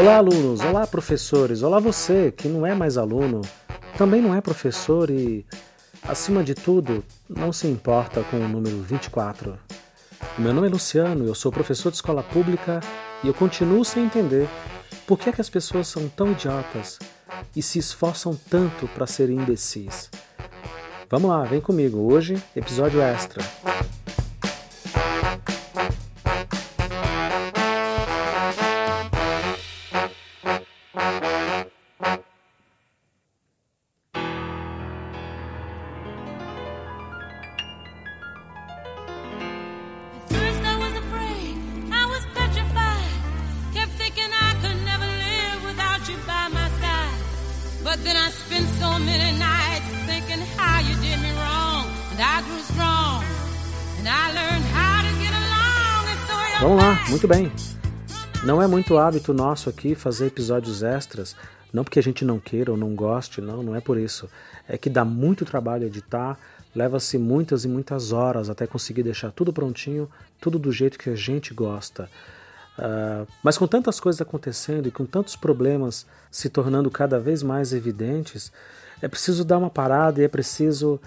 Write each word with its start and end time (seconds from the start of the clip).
Olá, 0.00 0.16
alunos! 0.16 0.60
Olá, 0.62 0.86
professores! 0.86 1.62
Olá, 1.62 1.78
você 1.78 2.32
que 2.32 2.48
não 2.48 2.66
é 2.66 2.74
mais 2.74 2.96
aluno, 2.96 3.42
também 3.98 4.22
não 4.22 4.34
é 4.34 4.40
professor 4.40 5.10
e, 5.10 5.44
acima 6.02 6.42
de 6.42 6.54
tudo, 6.54 7.04
não 7.28 7.52
se 7.52 7.66
importa 7.66 8.22
com 8.30 8.38
o 8.38 8.48
número 8.48 8.80
24. 8.80 9.58
Meu 10.38 10.54
nome 10.54 10.68
é 10.68 10.70
Luciano, 10.70 11.26
eu 11.26 11.34
sou 11.34 11.52
professor 11.52 11.90
de 11.90 11.96
escola 11.96 12.22
pública 12.22 12.80
e 13.22 13.28
eu 13.28 13.34
continuo 13.34 13.84
sem 13.84 14.04
entender 14.04 14.48
por 15.06 15.18
que, 15.18 15.28
é 15.28 15.32
que 15.32 15.40
as 15.42 15.50
pessoas 15.50 15.86
são 15.88 16.08
tão 16.08 16.32
idiotas 16.32 16.98
e 17.54 17.60
se 17.60 17.78
esforçam 17.78 18.34
tanto 18.48 18.88
para 18.94 19.06
serem 19.06 19.36
imbecis. 19.36 20.08
Vamos 21.10 21.28
lá, 21.28 21.42
vem 21.44 21.60
comigo. 21.60 22.10
Hoje, 22.10 22.42
episódio 22.56 23.02
extra. 23.02 23.44
Vamos 56.60 56.76
lá, 56.76 57.02
muito 57.08 57.26
bem. 57.26 57.50
Não 58.44 58.60
é 58.60 58.66
muito 58.66 58.98
hábito 58.98 59.32
nosso 59.32 59.70
aqui 59.70 59.94
fazer 59.94 60.26
episódios 60.26 60.82
extras, 60.82 61.34
não 61.72 61.82
porque 61.82 61.98
a 61.98 62.02
gente 62.02 62.22
não 62.22 62.38
queira 62.38 62.72
ou 62.72 62.76
não 62.76 62.94
goste, 62.94 63.40
não, 63.40 63.62
não 63.62 63.74
é 63.74 63.80
por 63.80 63.96
isso. 63.96 64.28
É 64.68 64.76
que 64.76 64.90
dá 64.90 65.02
muito 65.02 65.46
trabalho 65.46 65.86
editar, 65.86 66.38
leva-se 66.76 67.16
muitas 67.16 67.64
e 67.64 67.68
muitas 67.68 68.12
horas 68.12 68.50
até 68.50 68.66
conseguir 68.66 69.02
deixar 69.02 69.32
tudo 69.32 69.50
prontinho, 69.50 70.06
tudo 70.38 70.58
do 70.58 70.70
jeito 70.70 70.98
que 70.98 71.08
a 71.08 71.16
gente 71.16 71.54
gosta. 71.54 72.06
Uh, 72.78 73.26
mas 73.42 73.56
com 73.56 73.66
tantas 73.66 73.98
coisas 73.98 74.20
acontecendo 74.20 74.86
e 74.86 74.90
com 74.90 75.06
tantos 75.06 75.36
problemas 75.36 76.06
se 76.30 76.50
tornando 76.50 76.90
cada 76.90 77.18
vez 77.18 77.42
mais 77.42 77.72
evidentes, 77.72 78.52
é 79.00 79.08
preciso 79.08 79.42
dar 79.42 79.56
uma 79.56 79.70
parada 79.70 80.20
e 80.20 80.24
é 80.24 80.28
preciso 80.28 81.00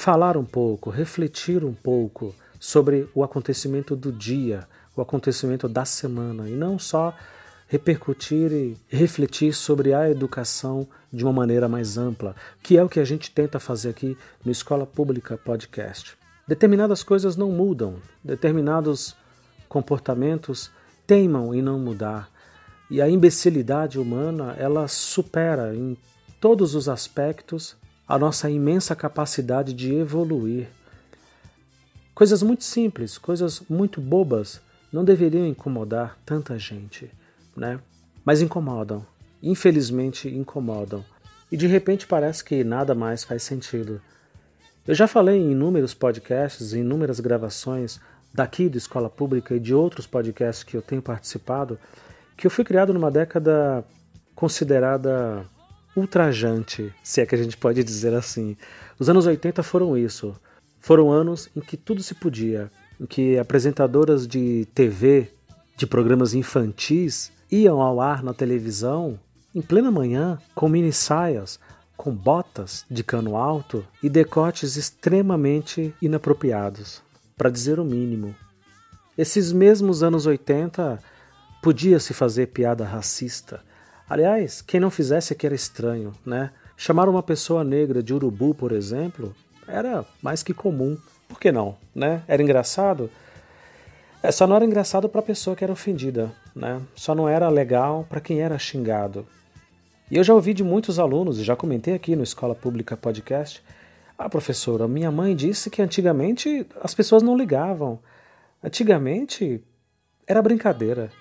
falar 0.00 0.36
um 0.36 0.44
pouco, 0.44 0.88
refletir 0.90 1.64
um 1.64 1.74
pouco 1.74 2.34
sobre 2.58 3.08
o 3.14 3.22
acontecimento 3.22 3.94
do 3.94 4.10
dia 4.10 4.66
o 4.96 5.00
acontecimento 5.00 5.68
da 5.68 5.84
semana 5.84 6.48
e 6.48 6.52
não 6.52 6.78
só 6.78 7.14
repercutir 7.68 8.52
e 8.52 8.76
refletir 8.88 9.54
sobre 9.54 9.94
a 9.94 10.10
educação 10.10 10.86
de 11.12 11.24
uma 11.24 11.32
maneira 11.32 11.68
mais 11.68 11.96
ampla, 11.96 12.34
que 12.62 12.76
é 12.76 12.82
o 12.82 12.88
que 12.88 12.98
a 12.98 13.04
gente 13.04 13.30
tenta 13.30 13.60
fazer 13.60 13.90
aqui 13.90 14.16
no 14.44 14.50
Escola 14.50 14.84
Pública 14.84 15.38
Podcast. 15.38 16.16
Determinadas 16.48 17.02
coisas 17.02 17.36
não 17.36 17.50
mudam, 17.50 17.96
determinados 18.24 19.14
comportamentos 19.68 20.70
teimam 21.06 21.54
em 21.54 21.62
não 21.62 21.78
mudar. 21.78 22.28
E 22.90 23.00
a 23.00 23.08
imbecilidade 23.08 23.98
humana, 23.98 24.56
ela 24.58 24.88
supera 24.88 25.74
em 25.74 25.96
todos 26.40 26.74
os 26.74 26.88
aspectos 26.88 27.76
a 28.10 28.18
nossa 28.18 28.50
imensa 28.50 28.96
capacidade 28.96 29.72
de 29.72 29.94
evoluir. 29.94 30.66
Coisas 32.12 32.42
muito 32.42 32.64
simples, 32.64 33.16
coisas 33.16 33.62
muito 33.70 34.00
bobas, 34.00 34.60
não 34.92 35.04
deveriam 35.04 35.46
incomodar 35.46 36.18
tanta 36.26 36.58
gente, 36.58 37.08
né? 37.56 37.78
Mas 38.24 38.42
incomodam. 38.42 39.06
Infelizmente 39.40 40.28
incomodam. 40.28 41.04
E 41.52 41.56
de 41.56 41.68
repente 41.68 42.04
parece 42.04 42.42
que 42.42 42.64
nada 42.64 42.96
mais 42.96 43.22
faz 43.22 43.44
sentido. 43.44 44.02
Eu 44.84 44.94
já 44.96 45.06
falei 45.06 45.36
em 45.40 45.52
inúmeros 45.52 45.94
podcasts, 45.94 46.74
em 46.74 46.80
inúmeras 46.80 47.20
gravações 47.20 48.00
daqui 48.34 48.68
do 48.68 48.76
Escola 48.76 49.08
Pública 49.08 49.54
e 49.54 49.60
de 49.60 49.72
outros 49.72 50.04
podcasts 50.04 50.64
que 50.64 50.76
eu 50.76 50.82
tenho 50.82 51.00
participado, 51.00 51.78
que 52.36 52.44
eu 52.44 52.50
fui 52.50 52.64
criado 52.64 52.92
numa 52.92 53.10
década 53.10 53.84
considerada 54.34 55.46
ultrajante, 55.96 56.92
se 57.02 57.20
é 57.20 57.26
que 57.26 57.34
a 57.34 57.38
gente 57.38 57.56
pode 57.56 57.82
dizer 57.82 58.14
assim. 58.14 58.56
Os 58.98 59.08
anos 59.08 59.26
80 59.26 59.62
foram 59.62 59.96
isso. 59.96 60.34
Foram 60.80 61.10
anos 61.10 61.48
em 61.54 61.60
que 61.60 61.76
tudo 61.76 62.02
se 62.02 62.14
podia 62.14 62.70
em 63.00 63.06
que 63.06 63.38
apresentadoras 63.38 64.26
de 64.26 64.66
TV, 64.74 65.30
de 65.76 65.86
programas 65.86 66.34
infantis, 66.34 67.32
iam 67.50 67.80
ao 67.80 68.00
ar 68.00 68.22
na 68.22 68.34
televisão 68.34 69.18
em 69.54 69.62
plena 69.62 69.90
manhã 69.90 70.38
com 70.54 70.68
mini 70.68 70.92
saias, 70.92 71.58
com 71.96 72.14
botas 72.14 72.84
de 72.90 73.02
cano 73.02 73.36
alto 73.36 73.84
e 74.02 74.08
decotes 74.08 74.76
extremamente 74.76 75.94
inapropriados, 76.00 77.02
para 77.36 77.50
dizer 77.50 77.80
o 77.80 77.84
mínimo. 77.84 78.34
Esses 79.18 79.52
mesmos 79.52 80.02
anos 80.02 80.26
80 80.26 80.98
podia-se 81.62 82.14
fazer 82.14 82.48
piada 82.48 82.84
racista. 82.84 83.62
Aliás, 84.10 84.60
quem 84.60 84.80
não 84.80 84.90
fizesse 84.90 85.36
que 85.36 85.46
era 85.46 85.54
estranho, 85.54 86.12
né? 86.26 86.50
Chamar 86.76 87.08
uma 87.08 87.22
pessoa 87.22 87.62
negra 87.62 88.02
de 88.02 88.12
urubu, 88.12 88.52
por 88.52 88.72
exemplo, 88.72 89.32
era 89.68 90.04
mais 90.20 90.42
que 90.42 90.52
comum. 90.52 90.98
Por 91.28 91.38
que 91.38 91.52
não? 91.52 91.76
Né? 91.94 92.20
Era 92.26 92.42
engraçado? 92.42 93.08
É, 94.20 94.32
só 94.32 94.48
não 94.48 94.56
era 94.56 94.64
engraçado 94.64 95.08
para 95.08 95.20
a 95.20 95.24
pessoa 95.24 95.54
que 95.54 95.62
era 95.62 95.72
ofendida, 95.72 96.32
né? 96.56 96.82
Só 96.96 97.14
não 97.14 97.28
era 97.28 97.48
legal 97.48 98.04
para 98.08 98.20
quem 98.20 98.40
era 98.40 98.58
xingado. 98.58 99.24
E 100.10 100.16
eu 100.16 100.24
já 100.24 100.34
ouvi 100.34 100.54
de 100.54 100.64
muitos 100.64 100.98
alunos, 100.98 101.38
e 101.38 101.44
já 101.44 101.54
comentei 101.54 101.94
aqui 101.94 102.16
no 102.16 102.24
Escola 102.24 102.56
Pública 102.56 102.96
Podcast, 102.96 103.62
ah, 104.18 104.28
professora, 104.28 104.88
minha 104.88 105.12
mãe 105.12 105.36
disse 105.36 105.70
que 105.70 105.80
antigamente 105.80 106.66
as 106.82 106.94
pessoas 106.94 107.22
não 107.22 107.36
ligavam. 107.36 108.00
Antigamente 108.62 109.62
era 110.26 110.42
brincadeira. 110.42 111.12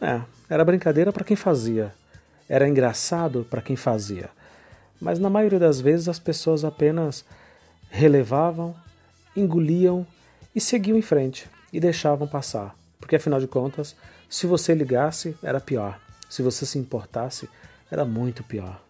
É, 0.00 0.20
era 0.50 0.64
brincadeira 0.64 1.12
para 1.12 1.24
quem 1.24 1.36
fazia. 1.36 1.94
Era 2.48 2.68
engraçado 2.68 3.46
para 3.48 3.62
quem 3.62 3.76
fazia. 3.76 4.30
Mas 5.00 5.18
na 5.18 5.28
maioria 5.28 5.58
das 5.58 5.80
vezes 5.80 6.08
as 6.08 6.18
pessoas 6.18 6.64
apenas 6.64 7.24
relevavam 7.90 8.74
engoliam 9.36 10.06
e 10.54 10.60
seguiam 10.60 10.96
em 10.96 11.02
frente 11.02 11.48
e 11.72 11.78
deixavam 11.78 12.26
passar, 12.26 12.74
porque 12.98 13.16
afinal 13.16 13.38
de 13.38 13.46
contas, 13.46 13.94
se 14.28 14.46
você 14.46 14.74
ligasse, 14.74 15.36
era 15.42 15.60
pior, 15.60 16.00
se 16.28 16.42
você 16.42 16.64
se 16.64 16.78
importasse, 16.78 17.48
era 17.90 18.04
muito 18.04 18.42
pior. 18.42 18.80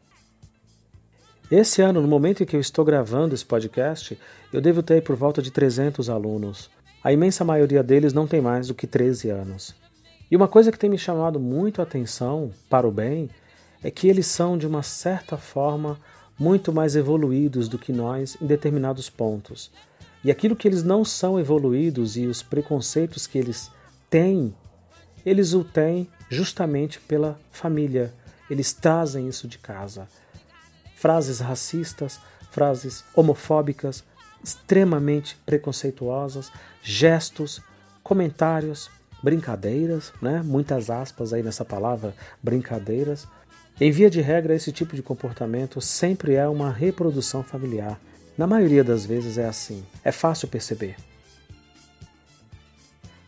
Esse 1.50 1.82
ano, 1.82 2.00
no 2.00 2.08
momento 2.08 2.42
em 2.42 2.46
que 2.46 2.56
eu 2.56 2.60
estou 2.60 2.84
gravando 2.84 3.34
esse 3.34 3.44
podcast, 3.44 4.18
eu 4.52 4.60
devo 4.60 4.82
ter 4.82 5.02
por 5.02 5.14
volta 5.14 5.40
de 5.40 5.50
300 5.50 6.08
alunos. 6.10 6.70
A 7.04 7.12
imensa 7.12 7.44
maioria 7.44 7.84
deles 7.84 8.12
não 8.12 8.26
tem 8.26 8.40
mais 8.40 8.68
do 8.68 8.74
que 8.74 8.86
13 8.86 9.30
anos. 9.30 9.74
E 10.28 10.34
uma 10.34 10.48
coisa 10.48 10.72
que 10.72 10.78
tem 10.78 10.90
me 10.90 10.98
chamado 10.98 11.38
muito 11.38 11.80
a 11.80 11.84
atenção, 11.84 12.50
para 12.68 12.86
o 12.86 12.90
bem, 12.90 13.30
é 13.82 13.90
que 13.90 14.08
eles 14.08 14.26
são, 14.26 14.56
de 14.56 14.66
uma 14.66 14.82
certa 14.82 15.36
forma, 15.36 15.98
muito 16.38 16.72
mais 16.72 16.96
evoluídos 16.96 17.68
do 17.68 17.78
que 17.78 17.92
nós 17.92 18.36
em 18.40 18.46
determinados 18.46 19.08
pontos. 19.08 19.70
E 20.22 20.30
aquilo 20.30 20.56
que 20.56 20.66
eles 20.66 20.82
não 20.82 21.04
são 21.04 21.38
evoluídos 21.38 22.16
e 22.16 22.26
os 22.26 22.42
preconceitos 22.42 23.26
que 23.26 23.38
eles 23.38 23.70
têm, 24.10 24.54
eles 25.24 25.54
o 25.54 25.62
têm 25.62 26.08
justamente 26.28 27.00
pela 27.00 27.38
família. 27.50 28.12
Eles 28.50 28.72
trazem 28.72 29.28
isso 29.28 29.48
de 29.48 29.58
casa. 29.58 30.08
Frases 30.96 31.40
racistas, 31.40 32.18
frases 32.50 33.04
homofóbicas, 33.14 34.02
extremamente 34.42 35.36
preconceituosas, 35.44 36.50
gestos, 36.82 37.60
comentários, 38.02 38.90
brincadeiras, 39.22 40.12
né? 40.22 40.42
muitas 40.44 40.88
aspas 40.90 41.32
aí 41.32 41.42
nessa 41.42 41.64
palavra, 41.64 42.14
brincadeiras. 42.42 43.26
Em 43.78 43.90
via 43.90 44.08
de 44.08 44.22
regra, 44.22 44.54
esse 44.54 44.72
tipo 44.72 44.96
de 44.96 45.02
comportamento 45.02 45.82
sempre 45.82 46.32
é 46.34 46.48
uma 46.48 46.70
reprodução 46.70 47.42
familiar. 47.42 48.00
Na 48.36 48.46
maioria 48.46 48.82
das 48.82 49.04
vezes 49.04 49.36
é 49.36 49.46
assim, 49.46 49.84
é 50.02 50.10
fácil 50.10 50.48
perceber. 50.48 50.96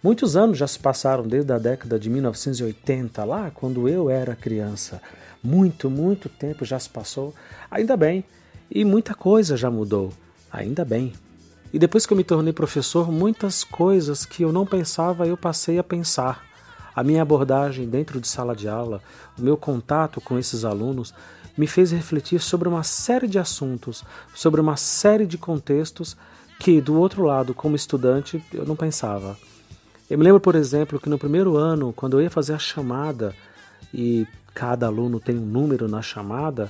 Muitos 0.02 0.36
anos 0.36 0.56
já 0.56 0.66
se 0.66 0.78
passaram 0.78 1.28
desde 1.28 1.52
a 1.52 1.58
década 1.58 1.98
de 1.98 2.08
1980, 2.08 3.24
lá 3.24 3.50
quando 3.50 3.90
eu 3.90 4.08
era 4.08 4.34
criança. 4.34 5.02
Muito, 5.42 5.90
muito 5.90 6.30
tempo 6.30 6.64
já 6.64 6.78
se 6.78 6.88
passou, 6.88 7.34
ainda 7.70 7.94
bem. 7.94 8.24
E 8.70 8.86
muita 8.86 9.14
coisa 9.14 9.54
já 9.54 9.70
mudou, 9.70 10.14
ainda 10.50 10.82
bem. 10.82 11.12
E 11.74 11.78
depois 11.78 12.06
que 12.06 12.12
eu 12.14 12.16
me 12.16 12.24
tornei 12.24 12.54
professor, 12.54 13.12
muitas 13.12 13.64
coisas 13.64 14.24
que 14.24 14.44
eu 14.44 14.50
não 14.50 14.64
pensava 14.64 15.26
eu 15.26 15.36
passei 15.36 15.78
a 15.78 15.84
pensar. 15.84 16.47
A 16.98 17.04
minha 17.04 17.22
abordagem 17.22 17.88
dentro 17.88 18.20
de 18.20 18.26
sala 18.26 18.56
de 18.56 18.68
aula, 18.68 19.00
o 19.38 19.40
meu 19.40 19.56
contato 19.56 20.20
com 20.20 20.36
esses 20.36 20.64
alunos 20.64 21.14
me 21.56 21.64
fez 21.64 21.92
refletir 21.92 22.40
sobre 22.40 22.68
uma 22.68 22.82
série 22.82 23.28
de 23.28 23.38
assuntos, 23.38 24.02
sobre 24.34 24.60
uma 24.60 24.76
série 24.76 25.24
de 25.24 25.38
contextos 25.38 26.16
que, 26.58 26.80
do 26.80 26.98
outro 26.98 27.22
lado, 27.22 27.54
como 27.54 27.76
estudante, 27.76 28.44
eu 28.52 28.66
não 28.66 28.74
pensava. 28.74 29.38
Eu 30.10 30.18
me 30.18 30.24
lembro, 30.24 30.40
por 30.40 30.56
exemplo, 30.56 30.98
que 30.98 31.08
no 31.08 31.20
primeiro 31.20 31.56
ano, 31.56 31.92
quando 31.92 32.18
eu 32.18 32.22
ia 32.24 32.30
fazer 32.30 32.54
a 32.54 32.58
chamada 32.58 33.32
e 33.94 34.26
cada 34.52 34.86
aluno 34.86 35.20
tem 35.20 35.38
um 35.38 35.46
número 35.46 35.86
na 35.86 36.02
chamada, 36.02 36.68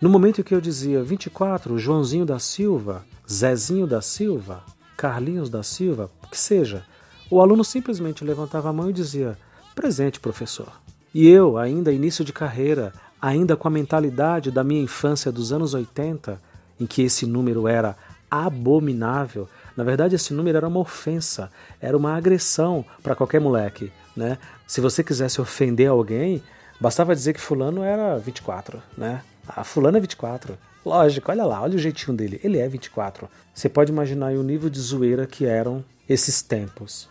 no 0.00 0.08
momento 0.08 0.40
em 0.40 0.44
que 0.44 0.54
eu 0.54 0.60
dizia 0.60 1.02
24, 1.02 1.76
Joãozinho 1.80 2.24
da 2.24 2.38
Silva, 2.38 3.04
Zezinho 3.28 3.88
da 3.88 4.00
Silva, 4.00 4.62
Carlinhos 4.96 5.50
da 5.50 5.64
Silva, 5.64 6.08
que 6.30 6.38
seja, 6.38 6.84
o 7.30 7.40
aluno 7.40 7.64
simplesmente 7.64 8.24
levantava 8.24 8.68
a 8.68 8.72
mão 8.72 8.90
e 8.90 8.92
dizia: 8.92 9.38
Presente, 9.74 10.20
professor. 10.20 10.72
E 11.14 11.26
eu, 11.28 11.56
ainda 11.56 11.92
início 11.92 12.24
de 12.24 12.32
carreira, 12.32 12.92
ainda 13.20 13.56
com 13.56 13.68
a 13.68 13.70
mentalidade 13.70 14.50
da 14.50 14.62
minha 14.62 14.82
infância 14.82 15.32
dos 15.32 15.52
anos 15.52 15.74
80, 15.74 16.40
em 16.78 16.86
que 16.86 17.02
esse 17.02 17.26
número 17.26 17.66
era 17.66 17.96
abominável, 18.30 19.48
na 19.76 19.84
verdade 19.84 20.14
esse 20.14 20.34
número 20.34 20.58
era 20.58 20.68
uma 20.68 20.80
ofensa, 20.80 21.50
era 21.80 21.96
uma 21.96 22.14
agressão 22.14 22.84
para 23.02 23.14
qualquer 23.14 23.40
moleque. 23.40 23.90
Né? 24.16 24.36
Se 24.66 24.80
você 24.80 25.02
quisesse 25.02 25.40
ofender 25.40 25.88
alguém, 25.88 26.42
bastava 26.80 27.14
dizer 27.14 27.32
que 27.32 27.40
fulano 27.40 27.82
era 27.82 28.18
24, 28.18 28.82
né? 28.96 29.22
Ah, 29.48 29.64
fulano 29.64 29.96
é 29.96 30.00
24. 30.00 30.58
Lógico, 30.84 31.30
olha 31.30 31.44
lá, 31.44 31.62
olha 31.62 31.76
o 31.76 31.78
jeitinho 31.78 32.16
dele. 32.16 32.40
Ele 32.44 32.58
é 32.58 32.68
24. 32.68 33.28
Você 33.54 33.68
pode 33.68 33.90
imaginar 33.90 34.32
o 34.32 34.42
nível 34.42 34.68
de 34.68 34.78
zoeira 34.78 35.26
que 35.26 35.46
eram 35.46 35.84
esses 36.08 36.42
tempos. 36.42 37.08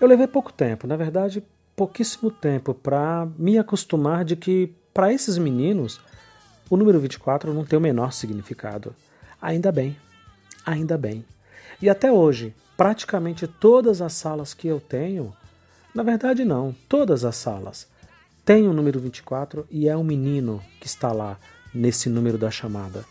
Eu 0.00 0.08
levei 0.08 0.26
pouco 0.26 0.50
tempo, 0.50 0.86
na 0.86 0.96
verdade, 0.96 1.44
pouquíssimo 1.76 2.30
tempo 2.30 2.72
para 2.72 3.28
me 3.38 3.58
acostumar 3.58 4.24
de 4.24 4.34
que 4.34 4.72
para 4.94 5.12
esses 5.12 5.36
meninos 5.36 6.00
o 6.70 6.76
número 6.76 6.98
24 6.98 7.52
não 7.52 7.66
tem 7.66 7.78
o 7.78 7.82
menor 7.82 8.10
significado. 8.12 8.94
Ainda 9.42 9.70
bem, 9.70 9.94
ainda 10.64 10.96
bem. 10.96 11.22
E 11.82 11.90
até 11.90 12.10
hoje, 12.10 12.54
praticamente 12.78 13.46
todas 13.46 14.00
as 14.00 14.14
salas 14.14 14.54
que 14.54 14.66
eu 14.66 14.80
tenho, 14.80 15.34
na 15.94 16.02
verdade 16.02 16.46
não, 16.46 16.74
todas 16.88 17.22
as 17.22 17.36
salas, 17.36 17.86
tem 18.42 18.66
o 18.66 18.72
número 18.72 18.98
24 19.00 19.66
e 19.70 19.86
é 19.86 19.94
um 19.94 20.04
menino 20.04 20.62
que 20.80 20.86
está 20.86 21.12
lá 21.12 21.38
nesse 21.74 22.08
número 22.08 22.38
da 22.38 22.50
chamada. 22.50 23.04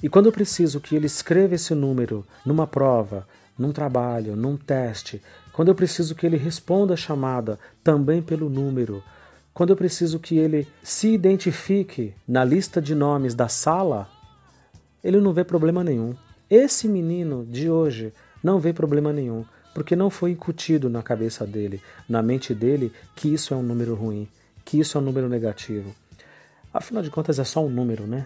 E 0.00 0.08
quando 0.08 0.26
eu 0.26 0.32
preciso 0.32 0.80
que 0.80 0.94
ele 0.94 1.06
escreva 1.06 1.56
esse 1.56 1.74
número 1.74 2.24
numa 2.46 2.68
prova, 2.68 3.26
num 3.60 3.72
trabalho, 3.72 4.34
num 4.34 4.56
teste, 4.56 5.22
quando 5.52 5.68
eu 5.68 5.74
preciso 5.74 6.14
que 6.14 6.26
ele 6.26 6.36
responda 6.36 6.94
a 6.94 6.96
chamada 6.96 7.58
também 7.84 8.20
pelo 8.20 8.48
número, 8.48 9.02
quando 9.54 9.70
eu 9.70 9.76
preciso 9.76 10.18
que 10.18 10.38
ele 10.38 10.66
se 10.82 11.08
identifique 11.12 12.14
na 12.26 12.44
lista 12.44 12.80
de 12.80 12.94
nomes 12.94 13.34
da 13.34 13.48
sala, 13.48 14.08
ele 15.04 15.20
não 15.20 15.32
vê 15.32 15.44
problema 15.44 15.84
nenhum. 15.84 16.14
Esse 16.48 16.88
menino 16.88 17.46
de 17.46 17.70
hoje 17.70 18.12
não 18.42 18.58
vê 18.58 18.72
problema 18.72 19.12
nenhum, 19.12 19.44
porque 19.74 19.94
não 19.94 20.10
foi 20.10 20.32
incutido 20.32 20.88
na 20.88 21.02
cabeça 21.02 21.46
dele, 21.46 21.80
na 22.08 22.22
mente 22.22 22.54
dele, 22.54 22.92
que 23.14 23.32
isso 23.32 23.54
é 23.54 23.56
um 23.56 23.62
número 23.62 23.94
ruim 23.94 24.28
que 24.70 24.78
isso 24.78 24.96
é 24.96 25.00
um 25.00 25.04
número 25.04 25.28
negativo. 25.28 25.92
Afinal 26.72 27.02
de 27.02 27.10
contas, 27.10 27.40
é 27.40 27.44
só 27.44 27.60
um 27.64 27.68
número, 27.68 28.06
né? 28.06 28.24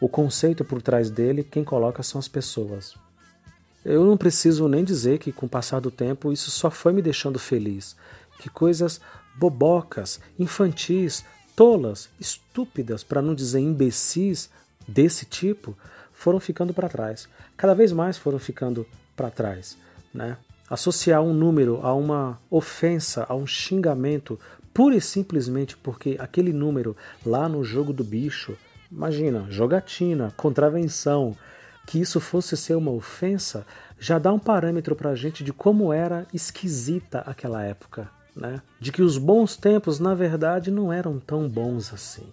O 0.00 0.08
conceito 0.08 0.64
por 0.64 0.82
trás 0.82 1.10
dele, 1.10 1.44
quem 1.44 1.62
coloca 1.62 2.02
são 2.02 2.18
as 2.18 2.26
pessoas. 2.26 2.96
Eu 3.84 4.04
não 4.04 4.16
preciso 4.16 4.68
nem 4.68 4.84
dizer 4.84 5.18
que, 5.18 5.32
com 5.32 5.46
o 5.46 5.48
passar 5.48 5.80
do 5.80 5.90
tempo, 5.90 6.32
isso 6.32 6.50
só 6.50 6.70
foi 6.70 6.92
me 6.92 7.00
deixando 7.00 7.38
feliz. 7.38 7.96
Que 8.38 8.50
coisas 8.50 9.00
bobocas, 9.36 10.20
infantis, 10.38 11.24
tolas, 11.54 12.08
estúpidas, 12.18 13.02
para 13.02 13.22
não 13.22 13.34
dizer 13.34 13.60
imbecis 13.60 14.50
desse 14.86 15.24
tipo, 15.24 15.76
foram 16.12 16.40
ficando 16.40 16.74
para 16.74 16.88
trás. 16.88 17.28
Cada 17.56 17.74
vez 17.74 17.92
mais 17.92 18.18
foram 18.18 18.38
ficando 18.38 18.86
para 19.14 19.30
trás. 19.30 19.76
Né? 20.12 20.36
Associar 20.68 21.22
um 21.22 21.32
número 21.32 21.80
a 21.82 21.94
uma 21.94 22.38
ofensa, 22.50 23.24
a 23.28 23.34
um 23.34 23.46
xingamento, 23.46 24.38
pura 24.74 24.96
e 24.96 25.00
simplesmente 25.00 25.76
porque 25.76 26.16
aquele 26.18 26.52
número 26.52 26.96
lá 27.24 27.48
no 27.48 27.64
jogo 27.64 27.92
do 27.92 28.04
bicho, 28.04 28.56
imagina, 28.90 29.46
jogatina, 29.48 30.32
contravenção, 30.36 31.36
que 31.86 32.00
isso 32.00 32.20
fosse 32.20 32.56
ser 32.56 32.74
uma 32.74 32.90
ofensa, 32.90 33.64
já 33.98 34.18
dá 34.18 34.32
um 34.32 34.38
parâmetro 34.38 34.96
para 34.96 35.10
a 35.10 35.14
gente 35.14 35.44
de 35.44 35.52
como 35.52 35.92
era 35.92 36.26
esquisita 36.34 37.20
aquela 37.20 37.62
época, 37.62 38.10
né? 38.34 38.60
De 38.80 38.90
que 38.90 39.02
os 39.02 39.16
bons 39.16 39.56
tempos, 39.56 40.00
na 40.00 40.14
verdade, 40.14 40.70
não 40.70 40.92
eram 40.92 41.18
tão 41.18 41.48
bons 41.48 41.94
assim. 41.94 42.26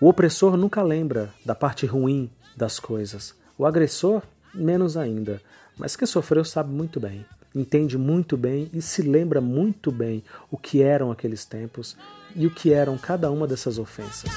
O 0.00 0.08
opressor 0.08 0.56
nunca 0.56 0.82
lembra 0.82 1.32
da 1.44 1.54
parte 1.54 1.86
ruim 1.86 2.30
das 2.54 2.78
coisas. 2.78 3.34
O 3.56 3.64
agressor, 3.64 4.22
menos 4.54 4.96
ainda. 4.96 5.40
Mas 5.76 5.96
quem 5.96 6.06
sofreu 6.06 6.44
sabe 6.44 6.70
muito 6.70 7.00
bem 7.00 7.24
entende 7.56 7.96
muito 7.96 8.36
bem 8.36 8.68
e 8.72 8.82
se 8.82 9.02
lembra 9.02 9.40
muito 9.40 9.90
bem 9.90 10.22
o 10.50 10.58
que 10.58 10.82
eram 10.82 11.10
aqueles 11.10 11.44
tempos 11.44 11.96
e 12.34 12.46
o 12.46 12.50
que 12.50 12.72
eram 12.72 12.98
cada 12.98 13.30
uma 13.30 13.46
dessas 13.46 13.78
ofensas. 13.78 14.30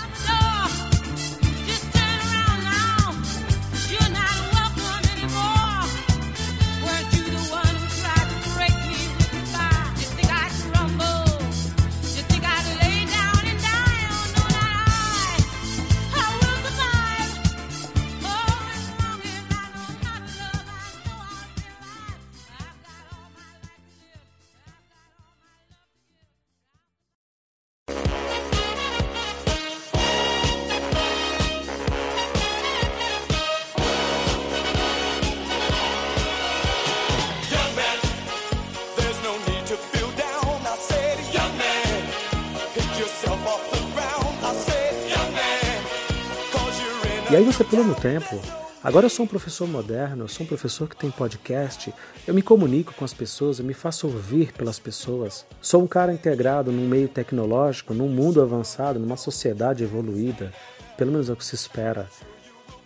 E 47.32 47.36
aí 47.36 47.44
você 47.44 47.64
pula 47.64 47.84
no 47.84 47.94
tempo. 47.94 48.42
Agora 48.84 49.06
eu 49.06 49.10
sou 49.10 49.24
um 49.24 49.28
professor 49.28 49.68
moderno, 49.68 50.24
eu 50.24 50.28
sou 50.28 50.44
um 50.44 50.48
professor 50.48 50.90
que 50.90 50.96
tem 50.96 51.12
podcast, 51.12 51.94
eu 52.26 52.34
me 52.34 52.42
comunico 52.42 52.92
com 52.96 53.06
as 53.06 53.14
pessoas, 53.14 53.60
eu 53.60 53.66
me 53.66 53.74
faço 53.76 54.08
ouvir 54.08 54.52
pelas 54.52 54.80
pessoas. 54.80 55.46
Sou 55.62 55.84
um 55.84 55.88
cara 55.88 56.12
integrado 56.12 56.72
num 56.72 56.88
meio 56.88 57.08
tecnológico, 57.08 57.94
num 57.94 58.08
mundo 58.08 58.42
avançado, 58.42 59.00
numa 59.00 59.16
sociedade 59.16 59.84
evoluída. 59.84 60.52
Pelo 60.98 61.12
menos 61.12 61.30
é 61.30 61.34
o 61.34 61.36
que 61.36 61.46
se 61.46 61.54
espera. 61.54 62.10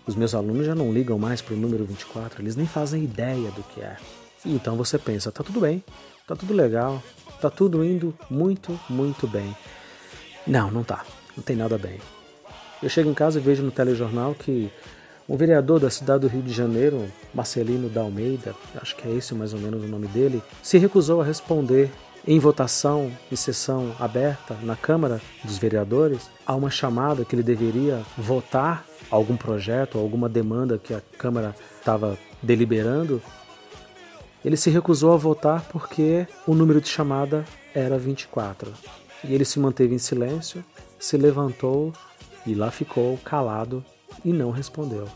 Os 0.06 0.14
meus 0.14 0.36
alunos 0.36 0.66
já 0.66 0.76
não 0.76 0.92
ligam 0.92 1.18
mais 1.18 1.42
para 1.42 1.54
o 1.54 1.58
número 1.58 1.86
24, 1.86 2.42
eles 2.42 2.58
nem 2.58 2.66
fazem 2.66 3.06
ideia 3.06 3.50
do 3.52 3.64
que 3.64 3.80
é. 3.80 3.96
E 4.44 4.54
então 4.54 4.76
você 4.76 4.98
pensa, 4.98 5.32
tá 5.32 5.42
tudo 5.42 5.62
bem, 5.62 5.82
tá 6.28 6.36
tudo 6.36 6.54
legal, 6.54 7.02
tá 7.40 7.50
tudo 7.50 7.82
indo 7.82 8.14
muito, 8.30 8.78
muito 8.90 9.26
bem. 9.26 9.56
Não, 10.46 10.70
não 10.70 10.84
tá. 10.84 11.06
Não 11.38 11.44
tem 11.44 11.56
nada 11.56 11.78
bem. 11.78 11.98
Eu 12.84 12.90
chego 12.90 13.10
em 13.10 13.14
casa 13.14 13.40
e 13.40 13.42
vejo 13.42 13.64
no 13.64 13.72
telejornal 13.72 14.36
que 14.36 14.70
um 15.28 15.38
vereador 15.38 15.80
da 15.80 15.90
cidade 15.90 16.20
do 16.20 16.28
Rio 16.28 16.42
de 16.42 16.52
Janeiro, 16.52 17.10
Marcelino 17.34 17.88
da 17.88 18.02
Almeida, 18.02 18.54
acho 18.76 18.94
que 18.98 19.08
é 19.08 19.12
esse 19.12 19.34
mais 19.34 19.54
ou 19.54 19.60
menos 19.62 19.86
o 19.86 19.88
nome 19.88 20.06
dele, 20.08 20.44
se 20.62 20.78
recusou 20.78 21.22
a 21.22 21.24
responder 21.24 21.90
em 22.28 22.38
votação, 22.40 23.10
em 23.32 23.38
sessão 23.38 23.96
aberta 23.98 24.58
na 24.64 24.76
Câmara 24.76 25.22
dos 25.46 25.58
Vereadores, 25.58 26.30
a 26.46 26.54
uma 26.56 26.70
chamada 26.70 27.24
que 27.24 27.34
ele 27.34 27.42
deveria 27.42 28.02
votar 28.18 28.86
algum 29.10 29.38
projeto, 29.38 29.98
alguma 29.98 30.28
demanda 30.28 30.78
que 30.78 30.94
a 30.94 31.02
Câmara 31.18 31.56
estava 31.80 32.18
deliberando. 32.42 33.22
Ele 34.44 34.58
se 34.58 34.70
recusou 34.70 35.14
a 35.14 35.18
votar 35.18 35.66
porque 35.72 36.28
o 36.46 36.54
número 36.54 36.82
de 36.82 36.90
chamada 36.90 37.46
era 37.74 37.98
24. 37.98 38.74
E 39.24 39.34
ele 39.34 39.46
se 39.46 39.58
manteve 39.58 39.96
em 39.96 40.00
silêncio, 40.00 40.66
se 41.00 41.16
levantou 41.16 41.94
e 42.46 42.54
lá 42.54 42.72
ficou 42.72 43.18
calado 43.20 43.84
e 44.24 44.32
não 44.32 44.52
respondeu. 44.52 45.08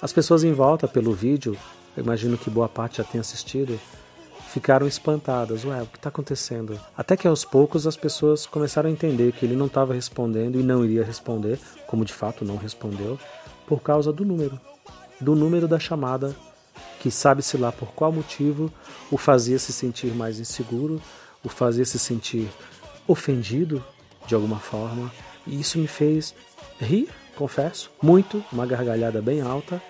As 0.00 0.12
pessoas 0.12 0.42
em 0.42 0.52
volta 0.52 0.88
pelo 0.88 1.12
vídeo, 1.12 1.56
eu 1.96 2.02
imagino 2.02 2.36
que 2.36 2.50
boa 2.50 2.68
parte 2.68 2.98
já 2.98 3.04
tenha 3.04 3.20
assistido, 3.20 3.78
ficaram 4.48 4.86
espantadas. 4.86 5.64
Ué, 5.64 5.80
o 5.80 5.86
que 5.86 5.96
está 5.96 6.08
acontecendo? 6.08 6.78
Até 6.96 7.16
que 7.16 7.28
aos 7.28 7.44
poucos 7.44 7.86
as 7.86 7.96
pessoas 7.96 8.44
começaram 8.44 8.90
a 8.90 8.92
entender 8.92 9.32
que 9.32 9.46
ele 9.46 9.56
não 9.56 9.66
estava 9.66 9.94
respondendo 9.94 10.58
e 10.58 10.62
não 10.62 10.84
iria 10.84 11.04
responder, 11.04 11.58
como 11.86 12.04
de 12.04 12.12
fato 12.12 12.44
não 12.44 12.56
respondeu, 12.56 13.18
por 13.66 13.80
causa 13.80 14.12
do 14.12 14.24
número. 14.24 14.60
Do 15.20 15.34
número 15.34 15.68
da 15.68 15.78
chamada, 15.78 16.34
que 17.00 17.10
sabe-se 17.10 17.56
lá 17.56 17.72
por 17.72 17.92
qual 17.92 18.12
motivo 18.12 18.72
o 19.10 19.16
fazia 19.16 19.58
se 19.58 19.72
sentir 19.72 20.12
mais 20.14 20.38
inseguro, 20.38 21.00
o 21.44 21.48
fazia 21.48 21.84
se 21.84 21.98
sentir 21.98 22.48
ofendido 23.06 23.84
de 24.26 24.34
alguma 24.34 24.58
forma. 24.58 25.10
E 25.46 25.60
isso 25.60 25.78
me 25.78 25.86
fez 25.86 26.34
rir, 26.80 27.08
confesso, 27.36 27.90
muito, 28.02 28.44
uma 28.52 28.66
gargalhada 28.66 29.20
bem 29.20 29.40
alta, 29.40 29.82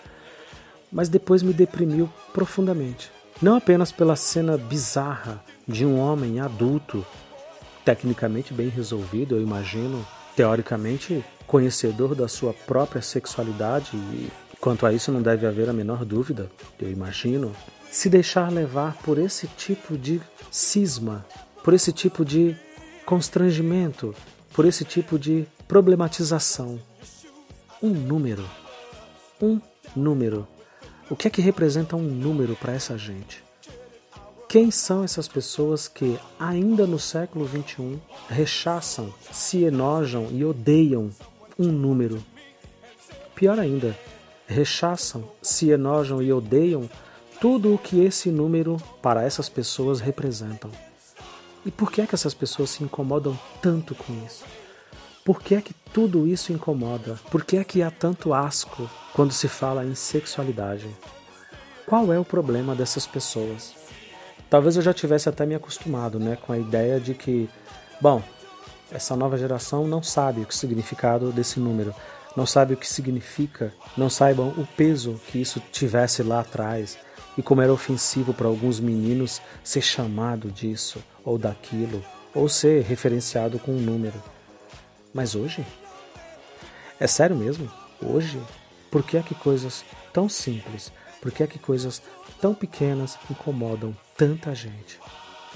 mas 0.90 1.08
depois 1.08 1.42
me 1.42 1.52
deprimiu 1.52 2.08
profundamente. 2.32 3.10
Não 3.40 3.56
apenas 3.56 3.90
pela 3.90 4.14
cena 4.14 4.56
bizarra 4.56 5.42
de 5.66 5.84
um 5.84 5.98
homem 5.98 6.40
adulto, 6.40 7.04
tecnicamente 7.84 8.54
bem 8.54 8.68
resolvido, 8.68 9.34
eu 9.34 9.42
imagino, 9.42 10.06
teoricamente 10.36 11.24
conhecedor 11.46 12.14
da 12.14 12.28
sua 12.28 12.52
própria 12.52 13.02
sexualidade 13.02 13.96
e 13.96 14.30
quanto 14.60 14.86
a 14.86 14.92
isso 14.92 15.10
não 15.10 15.20
deve 15.20 15.46
haver 15.46 15.68
a 15.68 15.72
menor 15.72 16.04
dúvida, 16.04 16.50
eu 16.80 16.90
imagino, 16.90 17.52
se 17.90 18.08
deixar 18.08 18.50
levar 18.50 18.96
por 18.98 19.18
esse 19.18 19.46
tipo 19.48 19.98
de 19.98 20.20
cisma, 20.50 21.26
por 21.64 21.74
esse 21.74 21.92
tipo 21.92 22.24
de 22.24 22.56
constrangimento, 23.04 24.14
por 24.52 24.64
esse 24.64 24.84
tipo 24.84 25.18
de 25.18 25.46
problematização. 25.66 26.78
Um 27.82 27.90
número. 27.90 28.44
Um 29.40 29.60
número. 29.96 30.46
O 31.10 31.16
que 31.16 31.28
é 31.28 31.30
que 31.30 31.40
representa 31.40 31.96
um 31.96 32.02
número 32.02 32.54
para 32.54 32.72
essa 32.72 32.96
gente? 32.96 33.42
Quem 34.48 34.70
são 34.70 35.02
essas 35.02 35.26
pessoas 35.26 35.88
que, 35.88 36.18
ainda 36.38 36.86
no 36.86 36.98
século 36.98 37.48
XXI, 37.48 37.98
rechaçam, 38.28 39.12
se 39.32 39.64
enojam 39.64 40.28
e 40.30 40.44
odeiam 40.44 41.10
um 41.58 41.68
número? 41.68 42.22
Pior 43.34 43.58
ainda, 43.58 43.96
rechaçam, 44.46 45.24
se 45.40 45.70
enojam 45.70 46.22
e 46.22 46.30
odeiam 46.32 46.88
tudo 47.40 47.74
o 47.74 47.78
que 47.78 48.04
esse 48.04 48.30
número 48.30 48.76
para 49.00 49.22
essas 49.22 49.48
pessoas 49.48 50.00
representam. 50.00 50.70
E 51.64 51.70
por 51.70 51.92
que 51.92 52.00
é 52.00 52.06
que 52.06 52.14
essas 52.14 52.34
pessoas 52.34 52.70
se 52.70 52.82
incomodam 52.82 53.38
tanto 53.60 53.94
com 53.94 54.12
isso? 54.26 54.44
Por 55.24 55.40
que 55.40 55.54
é 55.54 55.60
que 55.60 55.74
tudo 55.92 56.26
isso 56.26 56.52
incomoda? 56.52 57.18
Por 57.30 57.44
que 57.44 57.56
é 57.56 57.64
que 57.64 57.82
há 57.82 57.90
tanto 57.90 58.34
asco 58.34 58.90
quando 59.12 59.32
se 59.32 59.46
fala 59.46 59.84
em 59.84 59.94
sexualidade? 59.94 60.88
Qual 61.86 62.12
é 62.12 62.18
o 62.18 62.24
problema 62.24 62.74
dessas 62.74 63.06
pessoas? 63.06 63.74
Talvez 64.50 64.76
eu 64.76 64.82
já 64.82 64.92
tivesse 64.92 65.28
até 65.28 65.46
me 65.46 65.54
acostumado, 65.54 66.18
né, 66.18 66.36
com 66.36 66.52
a 66.52 66.58
ideia 66.58 66.98
de 66.98 67.14
que, 67.14 67.48
bom, 68.00 68.20
essa 68.90 69.14
nova 69.14 69.38
geração 69.38 69.86
não 69.86 70.02
sabe 70.02 70.40
o 70.42 70.52
significado 70.52 71.30
desse 71.30 71.60
número, 71.60 71.94
não 72.36 72.44
sabe 72.44 72.74
o 72.74 72.76
que 72.76 72.88
significa, 72.88 73.72
não 73.96 74.10
saibam 74.10 74.48
o 74.48 74.66
peso 74.76 75.20
que 75.28 75.40
isso 75.40 75.62
tivesse 75.70 76.22
lá 76.22 76.40
atrás 76.40 76.98
e 77.36 77.42
como 77.42 77.62
era 77.62 77.72
ofensivo 77.72 78.34
para 78.34 78.46
alguns 78.46 78.80
meninos 78.80 79.40
ser 79.62 79.82
chamado 79.82 80.50
disso 80.50 81.02
ou 81.24 81.38
daquilo, 81.38 82.04
ou 82.34 82.48
ser 82.48 82.82
referenciado 82.82 83.58
com 83.58 83.72
um 83.72 83.80
número. 83.80 84.20
Mas 85.12 85.34
hoje? 85.34 85.64
É 86.98 87.06
sério 87.06 87.36
mesmo? 87.36 87.70
Hoje? 88.00 88.40
Por 88.90 89.02
que 89.02 89.16
é 89.16 89.22
que 89.22 89.34
coisas 89.34 89.84
tão 90.12 90.28
simples, 90.28 90.92
por 91.20 91.30
que 91.32 91.42
é 91.42 91.46
que 91.46 91.58
coisas 91.58 92.02
tão 92.40 92.52
pequenas 92.54 93.18
incomodam 93.30 93.96
tanta 94.16 94.54
gente? 94.54 94.98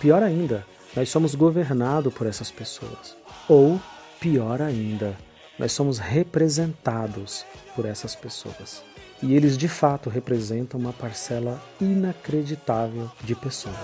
Pior 0.00 0.22
ainda, 0.22 0.64
nós 0.94 1.10
somos 1.10 1.34
governados 1.34 2.12
por 2.14 2.26
essas 2.26 2.50
pessoas. 2.50 3.16
Ou, 3.48 3.80
pior 4.18 4.62
ainda, 4.62 5.16
nós 5.58 5.72
somos 5.72 5.98
representados 5.98 7.44
por 7.74 7.84
essas 7.84 8.14
pessoas. 8.14 8.82
E 9.22 9.34
eles 9.34 9.56
de 9.56 9.68
fato 9.68 10.10
representam 10.10 10.78
uma 10.78 10.92
parcela 10.92 11.60
inacreditável 11.80 13.10
de 13.24 13.34
pessoas. 13.34 13.74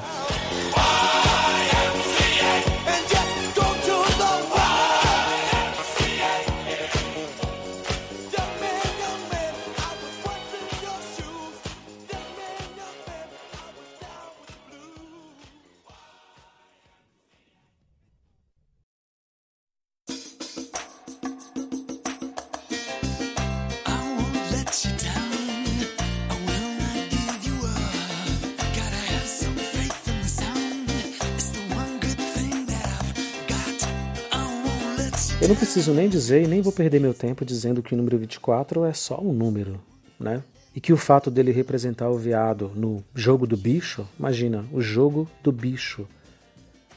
Não 35.52 35.56
preciso 35.56 35.92
nem 35.92 36.08
dizer 36.08 36.44
e 36.44 36.46
nem 36.46 36.62
vou 36.62 36.72
perder 36.72 36.98
meu 36.98 37.12
tempo 37.12 37.44
dizendo 37.44 37.82
que 37.82 37.92
o 37.92 37.96
número 37.98 38.16
24 38.16 38.86
é 38.86 38.94
só 38.94 39.20
um 39.20 39.34
número, 39.34 39.78
né? 40.18 40.42
E 40.74 40.80
que 40.80 40.94
o 40.94 40.96
fato 40.96 41.30
dele 41.30 41.52
representar 41.52 42.08
o 42.08 42.16
veado 42.16 42.72
no 42.74 43.04
jogo 43.14 43.46
do 43.46 43.54
bicho, 43.54 44.08
imagina, 44.18 44.64
o 44.72 44.80
jogo 44.80 45.28
do 45.42 45.52
bicho, 45.52 46.08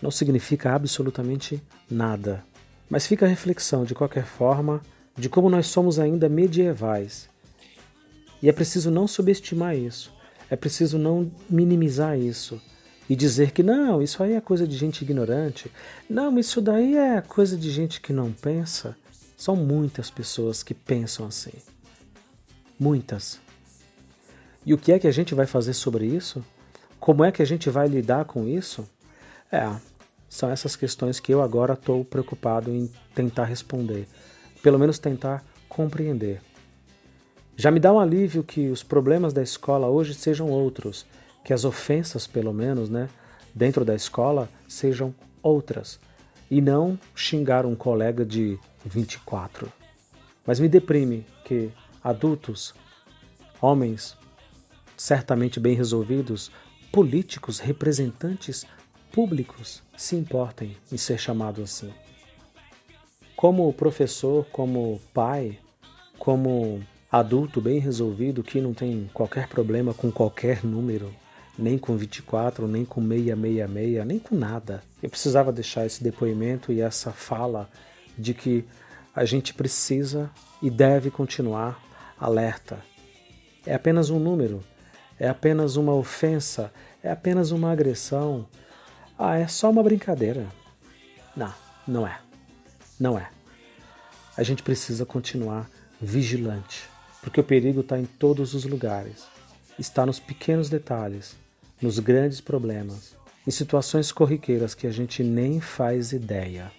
não 0.01 0.09
significa 0.09 0.73
absolutamente 0.73 1.61
nada. 1.91 2.45
Mas 2.89 3.05
fica 3.05 3.25
a 3.25 3.29
reflexão, 3.29 3.83
de 3.83 3.93
qualquer 3.93 4.23
forma, 4.25 4.81
de 5.17 5.27
como 5.27 5.49
nós 5.49 5.67
somos 5.67 5.99
ainda 5.99 6.29
medievais. 6.29 7.27
E 8.41 8.47
é 8.47 8.53
preciso 8.53 8.89
não 8.89 9.05
subestimar 9.05 9.75
isso, 9.75 10.13
é 10.49 10.55
preciso 10.55 10.97
não 10.97 11.29
minimizar 11.49 12.17
isso 12.17 12.61
e 13.09 13.15
dizer 13.15 13.51
que 13.51 13.61
não, 13.61 14.01
isso 14.01 14.21
aí 14.23 14.33
é 14.33 14.41
coisa 14.41 14.67
de 14.67 14.75
gente 14.75 15.03
ignorante, 15.03 15.71
não, 16.09 16.37
isso 16.39 16.59
daí 16.61 16.95
é 16.95 17.21
coisa 17.21 17.55
de 17.55 17.69
gente 17.69 18.01
que 18.01 18.11
não 18.11 18.31
pensa. 18.31 18.95
São 19.37 19.55
muitas 19.55 20.09
pessoas 20.09 20.63
que 20.63 20.73
pensam 20.73 21.27
assim. 21.27 21.53
Muitas. 22.79 23.39
E 24.65 24.73
o 24.73 24.77
que 24.77 24.91
é 24.91 24.99
que 24.99 25.07
a 25.07 25.11
gente 25.11 25.35
vai 25.35 25.45
fazer 25.45 25.73
sobre 25.73 26.05
isso? 26.05 26.43
Como 26.99 27.23
é 27.23 27.31
que 27.31 27.41
a 27.41 27.45
gente 27.45 27.69
vai 27.69 27.87
lidar 27.87 28.25
com 28.25 28.47
isso? 28.47 28.87
É, 29.51 29.69
são 30.27 30.49
essas 30.49 30.75
questões 30.75 31.19
que 31.19 31.33
eu 31.33 31.41
agora 31.41 31.73
estou 31.73 32.03
preocupado 32.03 32.71
em 32.71 32.91
tentar 33.13 33.45
responder, 33.45 34.07
pelo 34.63 34.79
menos 34.79 34.97
tentar 34.97 35.43
compreender. 35.69 36.41
Já 37.55 37.69
me 37.71 37.79
dá 37.79 37.93
um 37.93 37.99
alívio 37.99 38.43
que 38.43 38.69
os 38.69 38.83
problemas 38.83 39.31
da 39.31 39.43
escola 39.43 39.87
hoje 39.87 40.13
sejam 40.13 40.49
outros 40.49 41.05
que 41.45 41.53
as 41.53 41.63
ofensas, 41.63 42.25
pelo 42.25 42.51
menos, 42.51 42.89
né, 42.89 43.07
dentro 43.53 43.85
da 43.85 43.93
escola, 43.95 44.49
sejam 44.67 45.13
outras 45.41 45.99
e 46.49 46.59
não 46.59 46.99
xingar 47.15 47.67
um 47.67 47.75
colega 47.75 48.25
de 48.25 48.59
24. 48.83 49.71
Mas 50.45 50.59
me 50.59 50.67
deprime 50.67 51.25
que 51.45 51.71
adultos, 52.03 52.73
homens 53.61 54.17
certamente 54.97 55.59
bem 55.59 55.75
resolvidos, 55.75 56.51
políticos, 56.91 57.59
representantes 57.59 58.65
públicos 59.11 59.83
se 59.95 60.15
importem 60.15 60.75
em 60.91 60.97
ser 60.97 61.19
chamado 61.19 61.61
assim. 61.61 61.93
Como 63.35 63.71
professor, 63.71 64.45
como 64.51 64.99
pai, 65.13 65.59
como 66.17 66.81
adulto 67.11 67.61
bem 67.61 67.79
resolvido 67.79 68.43
que 68.43 68.59
não 68.59 68.73
tem 68.73 69.09
qualquer 69.13 69.47
problema 69.47 69.93
com 69.93 70.11
qualquer 70.11 70.63
número, 70.63 71.13
nem 71.57 71.77
com 71.77 71.95
24, 71.95 72.67
nem 72.67 72.83
com 72.83 73.01
666, 73.01 74.05
nem 74.05 74.19
com 74.19 74.35
nada. 74.35 74.83
Eu 75.01 75.09
precisava 75.09 75.51
deixar 75.51 75.85
esse 75.85 76.03
depoimento 76.03 76.71
e 76.71 76.81
essa 76.81 77.11
fala 77.11 77.69
de 78.17 78.33
que 78.33 78.65
a 79.15 79.23
gente 79.25 79.53
precisa 79.53 80.29
e 80.61 80.69
deve 80.69 81.09
continuar 81.09 81.81
alerta. 82.19 82.79
É 83.65 83.73
apenas 83.73 84.09
um 84.09 84.19
número, 84.19 84.63
é 85.19 85.27
apenas 85.27 85.75
uma 85.75 85.93
ofensa, 85.93 86.71
é 87.01 87.09
apenas 87.09 87.51
uma 87.51 87.71
agressão. 87.71 88.45
Ah, 89.17 89.37
é 89.37 89.47
só 89.47 89.69
uma 89.69 89.83
brincadeira. 89.83 90.47
Não, 91.35 91.53
não 91.87 92.05
é. 92.05 92.19
Não 92.99 93.17
é. 93.17 93.29
A 94.37 94.43
gente 94.43 94.61
precisa 94.63 95.05
continuar 95.05 95.69
vigilante, 96.01 96.89
porque 97.21 97.39
o 97.39 97.43
perigo 97.43 97.79
está 97.81 97.97
em 97.97 98.05
todos 98.05 98.53
os 98.53 98.65
lugares. 98.65 99.25
Está 99.79 100.05
nos 100.05 100.19
pequenos 100.19 100.69
detalhes, 100.69 101.35
nos 101.81 101.99
grandes 101.99 102.41
problemas, 102.41 103.15
em 103.45 103.51
situações 103.51 104.11
corriqueiras 104.11 104.73
que 104.73 104.87
a 104.87 104.91
gente 104.91 105.23
nem 105.23 105.59
faz 105.59 106.11
ideia. 106.11 106.71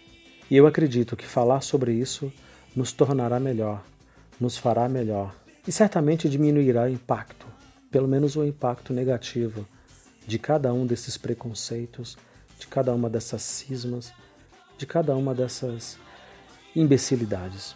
E 0.50 0.57
eu 0.57 0.67
acredito 0.67 1.17
que 1.17 1.26
falar 1.26 1.61
sobre 1.61 1.93
isso 1.93 2.33
nos 2.75 2.93
tornará 2.93 3.38
melhor, 3.38 3.85
nos 4.41 4.57
fará 4.57 4.88
melhor 4.88 5.35
e 5.67 5.73
certamente 5.73 6.29
diminuirá 6.29 6.85
o 6.85 6.88
impacto, 6.88 7.47
pelo 7.91 8.07
menos 8.07 8.37
o 8.37 8.45
impacto 8.45 8.93
negativo, 8.93 9.67
de 10.26 10.38
cada 10.38 10.73
um 10.73 10.87
desses 10.87 11.17
preconceitos, 11.17 12.17
de 12.59 12.67
cada 12.67 12.93
uma 12.95 13.09
dessas 13.09 13.43
cismas, 13.43 14.12
de 14.76 14.87
cada 14.87 15.15
uma 15.17 15.35
dessas 15.35 15.99
imbecilidades. 16.75 17.75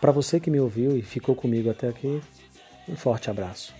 Para 0.00 0.12
você 0.12 0.38
que 0.38 0.50
me 0.50 0.60
ouviu 0.60 0.96
e 0.96 1.02
ficou 1.02 1.34
comigo 1.34 1.70
até 1.70 1.88
aqui, 1.88 2.20
um 2.88 2.96
forte 2.96 3.28
abraço. 3.30 3.74